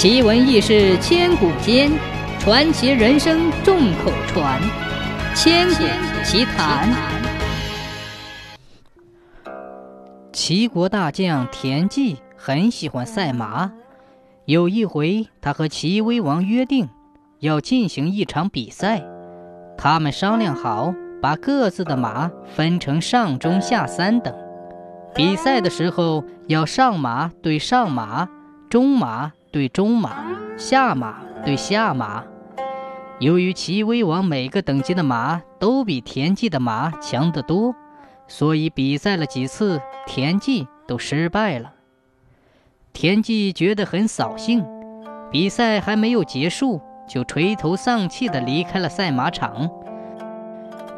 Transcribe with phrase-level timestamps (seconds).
[0.00, 1.90] 奇闻异事千古间，
[2.38, 4.62] 传奇人生众口传。
[5.34, 5.82] 千古
[6.22, 6.88] 奇谈。
[10.32, 13.72] 齐国大将田忌很喜欢赛马。
[14.44, 16.88] 有一回，他和齐威王约定
[17.40, 19.02] 要进行一场比赛。
[19.76, 24.32] 他们商量好，把各自的马分成上、中、下三等。
[25.12, 28.28] 比赛的时候，要上马对上马，
[28.70, 29.32] 中马。
[29.50, 30.26] 对中马，
[30.58, 32.22] 下马对下马。
[33.18, 37.74] 由于齐威王每个等级的马都比田忌的马强得多，
[38.26, 41.72] 所以比赛了几次，田忌都失败了。
[42.92, 44.62] 田忌觉得很扫兴，
[45.30, 49.70] 比赛还没有结束，就垂头丧气地离开了赛马场。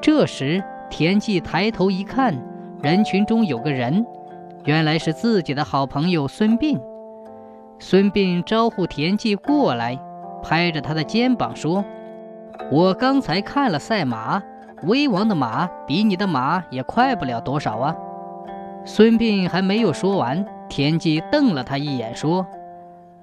[0.00, 2.36] 这时，田忌抬头一看，
[2.82, 4.04] 人群中有个人，
[4.64, 6.80] 原来是自己的好朋友孙膑。
[7.82, 9.98] 孙膑招呼田忌过来，
[10.42, 11.82] 拍着他的肩膀说
[12.70, 14.42] ：“我刚才看了赛马，
[14.82, 17.96] 威王的马比你的马也快不了多少啊。”
[18.84, 22.46] 孙膑还没有说完，田忌瞪了他一眼，说：“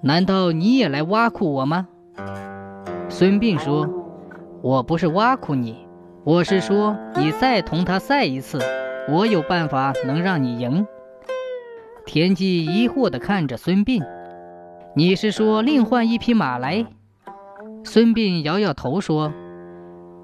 [0.00, 1.88] 难道你也来挖苦我吗？”
[3.10, 3.88] 孙膑说
[4.62, 5.84] ：“我不是挖苦你，
[6.22, 8.60] 我是说你再同他赛一次，
[9.08, 10.86] 我有办法能让你赢。”
[12.06, 14.00] 田忌疑惑地看着孙膑。
[14.96, 16.86] 你是说另换一匹马来？
[17.82, 19.32] 孙膑摇摇头说：“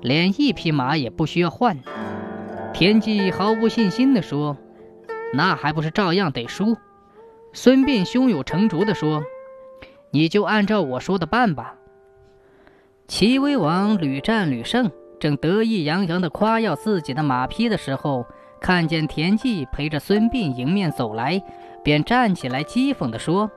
[0.01, 1.77] 连一匹马也不需要换。”
[2.73, 4.57] 田忌毫无信心地说
[5.35, 6.77] ：“那还不是照样得输？”
[7.53, 9.25] 孙膑胸有成竹地说
[10.13, 11.75] ：“你就按照我说的办吧。”
[13.09, 18.25] 齐威王屡战屡胜，正得意洋洋地夸耀自己的马匹的时候，
[18.61, 21.43] 看见田忌陪着孙膑迎面走来，
[21.83, 23.51] 便站起来讥讽地说。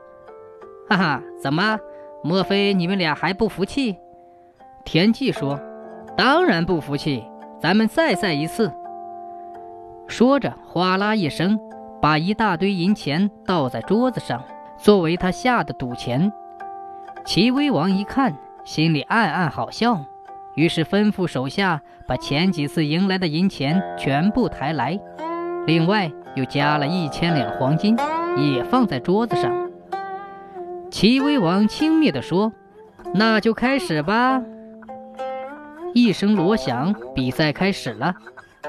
[0.89, 1.79] 哈哈，怎么？
[2.23, 3.97] 莫非你们俩还不服气？
[4.85, 5.59] 田忌说
[6.15, 7.23] ：“当然不服气，
[7.59, 8.71] 咱们再赛一次。”
[10.07, 11.59] 说着，哗啦一声，
[12.01, 14.43] 把一大堆银钱倒在桌子上，
[14.77, 16.31] 作为他下的赌钱。
[17.25, 20.05] 齐威王一看，心里暗暗好笑，
[20.55, 24.99] 于是吩咐手下把前几次赢来的银钱全部抬来，
[25.65, 27.97] 另外又加了一千两黄金，
[28.37, 29.62] 也放在桌子上。
[30.93, 32.53] 齐威王轻蔑地说
[33.15, 34.39] ：“那就开始吧。”
[35.95, 38.13] 一声锣响，比赛开始了。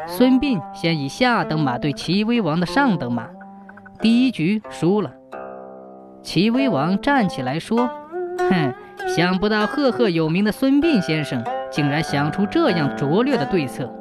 [0.06, 3.26] 孙膑先以下等马对齐威王的上等马，
[4.00, 5.12] 第一局输了。
[6.22, 7.90] 齐威王站起来说
[8.50, 8.74] ：“哼，
[9.06, 13.92] 想不到赫赫有名的孙膑先生竟然想出这样拙劣的对策。”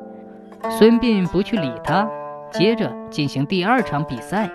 [0.80, 2.08] 孙膑不去理他，
[2.54, 4.50] 接着进行第二场比赛。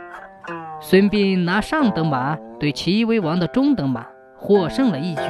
[0.81, 4.05] 孙膑拿上等马对齐威王的中等马，
[4.37, 5.23] 获胜了一局。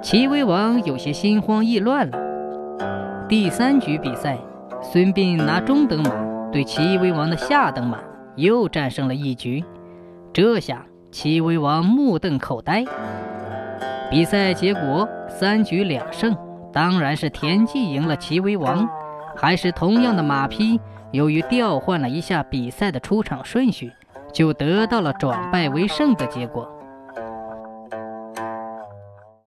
[0.00, 2.18] 齐威王有些心慌意乱了。
[3.28, 4.38] 第三局比赛，
[4.80, 6.10] 孙膑拿中等马
[6.52, 7.98] 对齐威王的下等马，
[8.36, 9.64] 又战胜了一局。
[10.32, 12.84] 这下齐威王目瞪口呆。
[14.08, 16.36] 比赛结果三局两胜，
[16.72, 18.88] 当然是田忌赢了齐威王。
[19.34, 20.78] 还是同样的马匹，
[21.10, 23.90] 由于调换了一下比赛的出场顺序。
[24.32, 26.71] 就得到了转败为胜的结果。